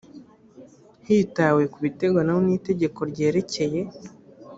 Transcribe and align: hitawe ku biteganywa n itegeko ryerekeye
hitawe 1.07 1.63
ku 1.71 1.77
biteganywa 1.83 2.39
n 2.41 2.47
itegeko 2.57 2.99
ryerekeye 3.11 3.81